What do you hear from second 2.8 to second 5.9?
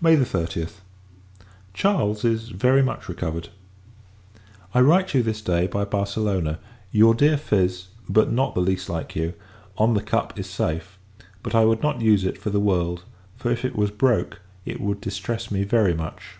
much recovered. I write you, this day, by